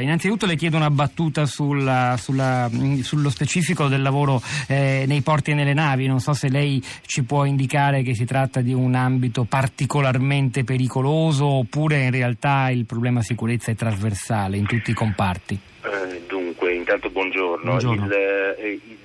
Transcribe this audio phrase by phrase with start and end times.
[0.00, 2.70] Innanzitutto le chiedo una battuta sulla, sulla,
[3.02, 6.06] sullo specifico del lavoro eh, nei porti e nelle navi.
[6.06, 11.46] Non so se lei ci può indicare che si tratta di un ambito particolarmente pericoloso
[11.46, 15.58] oppure in realtà il problema sicurezza è trasversale in tutti i comparti.
[15.82, 17.64] Eh, dunque, intanto buongiorno.
[17.64, 18.06] buongiorno.
[18.06, 18.96] Il, eh, il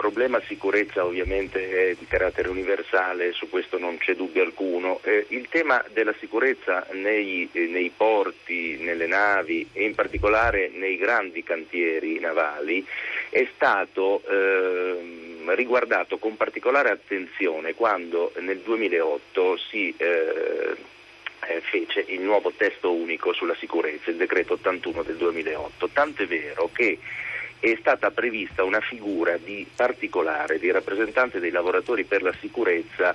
[0.00, 4.98] problema sicurezza ovviamente è di carattere universale, su questo non c'è dubbio alcuno.
[5.02, 10.96] Eh, il tema della sicurezza nei, eh, nei, porti, nelle navi e in particolare nei
[10.96, 12.82] grandi cantieri navali
[13.28, 20.76] è stato eh, riguardato con particolare attenzione quando nel 2008 si eh,
[21.46, 26.70] eh, fece il nuovo testo unico sulla sicurezza, il decreto 81 del 2008, tant'è vero
[26.72, 26.98] che
[27.60, 33.14] è stata prevista una figura di particolare di rappresentante dei lavoratori per la sicurezza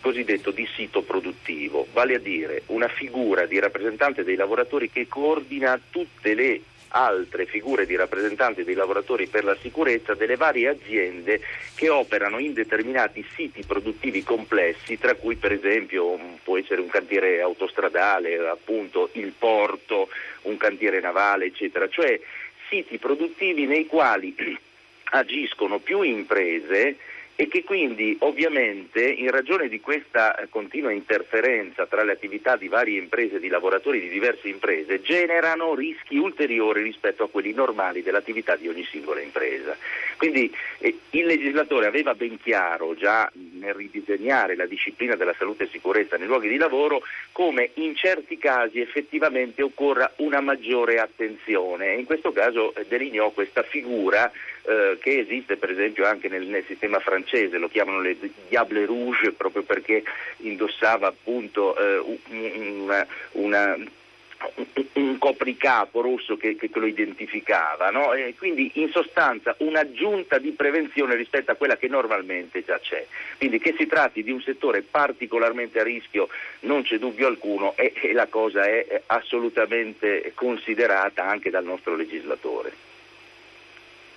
[0.00, 5.80] cosiddetto di sito produttivo, vale a dire una figura di rappresentante dei lavoratori che coordina
[5.90, 6.60] tutte le
[6.96, 11.40] altre figure di rappresentanti dei lavoratori per la sicurezza delle varie aziende
[11.74, 17.40] che operano in determinati siti produttivi complessi, tra cui per esempio può essere un cantiere
[17.40, 20.08] autostradale, appunto il porto,
[20.42, 21.88] un cantiere navale, eccetera.
[21.88, 22.20] Cioè
[22.68, 24.34] siti produttivi nei quali
[25.10, 26.96] agiscono più imprese
[27.36, 32.68] e che quindi ovviamente in ragione di questa eh, continua interferenza tra le attività di
[32.68, 38.54] varie imprese, di lavoratori di diverse imprese, generano rischi ulteriori rispetto a quelli normali dell'attività
[38.54, 39.76] di ogni singola impresa.
[40.16, 43.30] Quindi eh, il legislatore aveva ben chiaro già
[43.64, 48.38] nel ridisegnare la disciplina della salute e sicurezza nei luoghi di lavoro come in certi
[48.38, 51.94] casi effettivamente occorra una maggiore attenzione.
[51.94, 54.30] In questo caso eh, delineò questa figura
[54.62, 58.16] eh, che esiste per esempio anche nel, nel, sistema francese, lo chiamano le
[58.48, 60.02] Diable Rouge proprio perché
[60.38, 63.76] indossava appunto eh, una, una
[64.94, 68.10] un copricapo rosso che, che lo identificava, no?
[68.38, 73.06] quindi in sostanza un'aggiunta di prevenzione rispetto a quella che normalmente già c'è.
[73.38, 76.28] Quindi che si tratti di un settore particolarmente a rischio
[76.60, 82.93] non c'è dubbio alcuno e, e la cosa è assolutamente considerata anche dal nostro legislatore.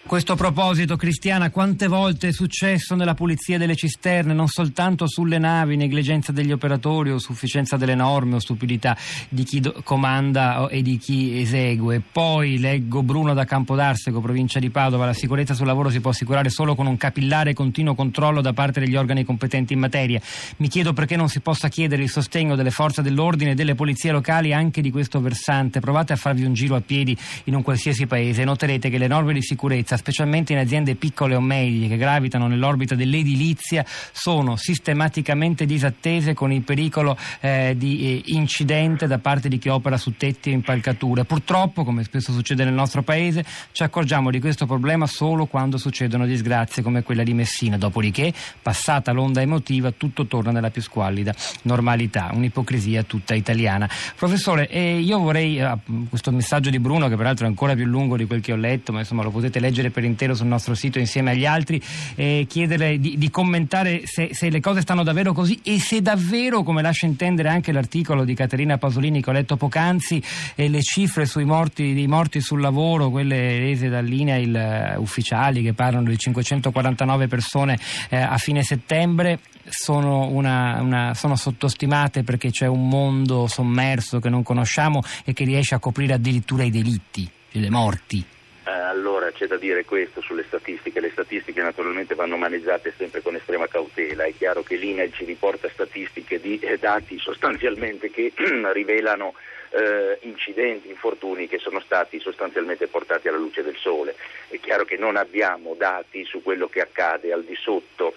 [0.08, 5.38] A questo proposito, Cristiana, quante volte è successo nella pulizia delle cisterne, non soltanto sulle
[5.38, 8.96] navi, negligenza degli operatori o sufficienza delle norme o stupidità
[9.28, 12.02] di chi do- comanda e di chi esegue?
[12.10, 16.50] Poi leggo Bruno da Campodarsego, provincia di Padova, la sicurezza sul lavoro si può assicurare
[16.50, 20.22] solo con un capillare e continuo controllo da parte degli organi competenti in materia.
[20.56, 24.14] Mi chiedo perché non si possa chiedere il sostegno delle forze dell'ordine e delle polizie
[24.14, 25.82] locali anche di questo versante.
[25.82, 29.08] Provate a farvi un giro a piedi in un qualsiasi paese e noterete che le
[29.08, 35.66] norme di sicurezza specialmente in aziende piccole o medie che gravitano nell'orbita dell'edilizia, sono sistematicamente
[35.66, 40.50] disattese con il pericolo eh, di eh, incidente da parte di chi opera su tetti
[40.50, 41.26] e impalcature.
[41.26, 46.26] Purtroppo, come spesso succede nel nostro paese, ci accorgiamo di questo problema solo quando succedono
[46.26, 47.78] disgrazie come quella di Messina.
[47.78, 53.90] Dopodiché, passata l'onda emotiva, tutto torna nella più squallida normalità, un'ipocrisia tutta italiana.
[54.16, 55.78] Professore, eh, io vorrei, eh,
[56.10, 58.92] questo messaggio di Bruno, che peraltro è ancora più lungo di quel che ho letto,
[58.92, 61.82] ma insomma lo potete leggere leggere per intero sul nostro sito insieme agli altri
[62.16, 66.64] e chiederle di, di commentare se, se, le cose stanno davvero così e se davvero,
[66.64, 70.22] come lascia intendere anche l'articolo di Caterina Pasolini che ho letto poc'anzi,
[70.56, 75.74] eh, le cifre sui morti, dei morti sul lavoro, quelle rese dall'INAIL uh, ufficiali che
[75.74, 82.68] parlano di 549 persone eh, a fine settembre, sono, una, una, sono, sottostimate perché c'è
[82.68, 87.70] un mondo sommerso che non conosciamo e che riesce a coprire addirittura i delitti, le
[87.70, 88.26] morti.
[89.38, 94.24] C'è da dire questo sulle statistiche, le statistiche naturalmente vanno maneggiate sempre con estrema cautela,
[94.24, 98.34] è chiaro che l'INEL ci riporta statistiche di eh, dati sostanzialmente che
[98.74, 99.36] rivelano
[99.70, 104.16] eh, incidenti, infortuni che sono stati sostanzialmente portati alla luce del sole.
[104.48, 108.16] È chiaro che non abbiamo dati su quello che accade al di sotto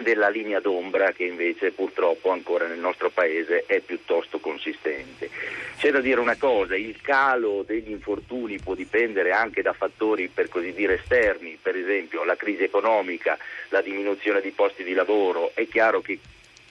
[0.00, 5.30] della linea d'ombra che invece purtroppo ancora nel nostro paese è piuttosto consistente.
[5.76, 10.48] C'è da dire una cosa, il calo degli infortuni può dipendere anche da fattori per
[10.48, 13.38] così dire esterni, per esempio la crisi economica,
[13.68, 16.18] la diminuzione di posti di lavoro, è chiaro che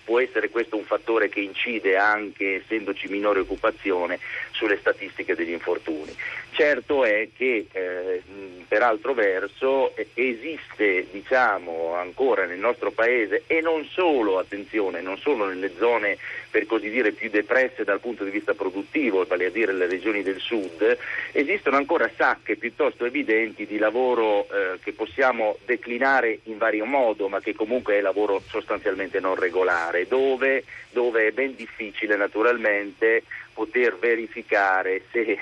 [0.03, 4.19] può essere questo un fattore che incide anche, essendoci minore occupazione,
[4.51, 6.13] sulle statistiche degli infortuni.
[6.53, 8.21] Certo è che eh,
[8.67, 15.47] per altro verso esiste diciamo, ancora nel nostro paese e non solo, attenzione, non solo
[15.47, 16.15] nelle zone
[16.51, 20.21] per così dire più depresse dal punto di vista produttivo, vale a dire le regioni
[20.21, 20.95] del sud,
[21.31, 27.39] esistono ancora sacche piuttosto evidenti di lavoro eh, che possiamo declinare in vario modo, ma
[27.39, 33.23] che comunque è lavoro sostanzialmente non regolare, dove, dove è ben difficile naturalmente
[33.53, 35.39] poter verificare se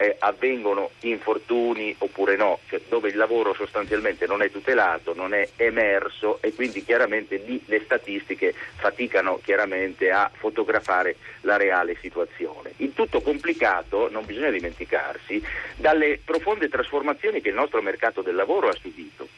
[0.00, 5.46] eh, avvengono infortuni oppure no, cioè dove il lavoro sostanzialmente non è tutelato, non è
[5.56, 12.72] emerso e quindi chiaramente lì le statistiche faticano chiaramente a fotografare la reale situazione.
[12.78, 15.42] Il tutto complicato, non bisogna dimenticarsi,
[15.76, 19.28] dalle profonde trasformazioni che il nostro mercato del lavoro ha subito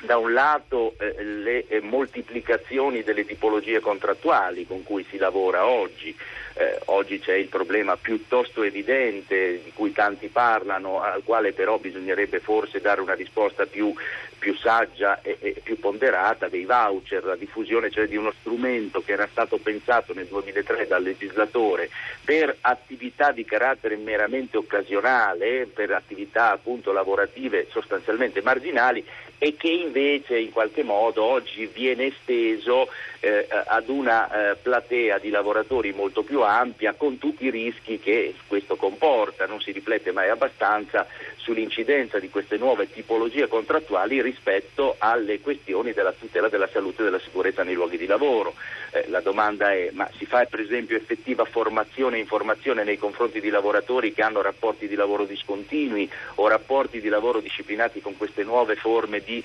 [0.00, 6.16] da un lato eh, le eh, moltiplicazioni delle tipologie contrattuali con cui si lavora oggi,
[6.54, 12.38] eh, oggi c'è il problema piuttosto evidente di cui tanti parlano, al quale però bisognerebbe
[12.38, 13.92] forse dare una risposta più,
[14.38, 19.12] più saggia e, e, più ponderata dei voucher, la diffusione cioè di uno strumento che
[19.12, 21.90] era stato pensato nel 2003 dal legislatore
[22.24, 29.04] per attività di carattere meramente occasionale, per attività appunto lavorative sostanzialmente marginali
[29.38, 32.88] e che invece in qualche modo oggi viene esteso
[33.20, 38.34] eh, ad una eh, platea di lavoratori molto più ampia con tutti i rischi che
[38.46, 41.06] questo comporta, non si riflette mai abbastanza
[41.48, 47.18] sull'incidenza di queste nuove tipologie contrattuali rispetto alle questioni della tutela della salute e della
[47.18, 48.52] sicurezza nei luoghi di lavoro.
[48.90, 53.40] Eh, la domanda è ma si fa per esempio effettiva formazione e informazione nei confronti
[53.40, 58.44] di lavoratori che hanno rapporti di lavoro discontinui o rapporti di lavoro disciplinati con queste
[58.44, 59.42] nuove forme di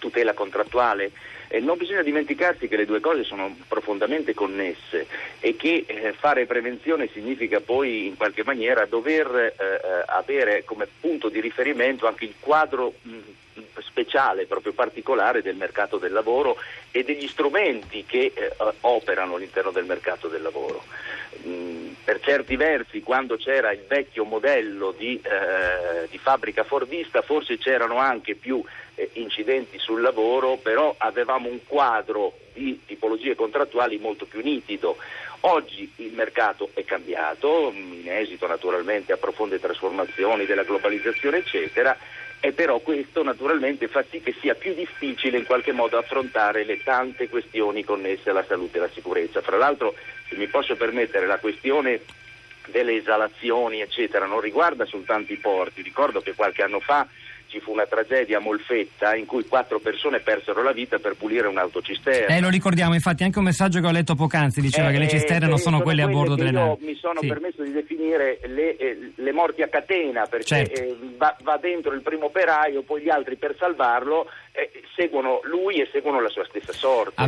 [0.00, 1.12] tutela contrattuale?
[1.46, 5.06] Eh, non bisogna dimenticarsi che le due cose sono profondamente connesse
[5.38, 10.88] e che eh, fare prevenzione significa poi in qualche maniera dover eh, eh avere come
[11.00, 13.18] punto di riferimento anche il quadro mh,
[13.80, 16.56] speciale, proprio particolare del mercato del lavoro
[16.90, 20.84] e degli strumenti che eh, operano all'interno del mercato del lavoro.
[21.46, 27.58] Mm, per certi versi, quando c'era il vecchio modello di, eh, di fabbrica fordista, forse
[27.58, 28.62] c'erano anche più
[29.00, 34.98] eh, incidenti sul lavoro, però avevamo un quadro di tipologie contrattuali molto più nitido.
[35.40, 41.96] Oggi il mercato è cambiato, in esito naturalmente a profonde trasformazioni della globalizzazione, eccetera,
[42.40, 46.82] e però questo naturalmente fa sì che sia più difficile in qualche modo affrontare le
[46.82, 49.40] tante questioni connesse alla salute e alla sicurezza.
[49.40, 49.94] Fra l'altro,
[50.28, 52.00] se mi posso permettere, la questione
[52.66, 55.80] delle esalazioni, eccetera, non riguarda soltanto i porti.
[55.80, 57.06] Ricordo che qualche anno fa
[57.50, 61.48] ci fu una tragedia a Molfetta in cui quattro persone persero la vita per pulire
[61.48, 62.34] un'autocisterna.
[62.34, 65.08] Eh, lo ricordiamo, infatti anche un messaggio che ho letto poc'anzi diceva eh, che le
[65.08, 66.84] cisterne non sono, sono quelle a bordo delle navi.
[66.84, 67.26] Io mi sono sì.
[67.26, 70.80] permesso di definire le, eh, le, morti a catena perché certo.
[70.80, 75.80] Eh, va, va, dentro il primo operaio, poi gli altri per salvarlo eh, seguono lui
[75.80, 77.20] e seguono la sua stessa sorte.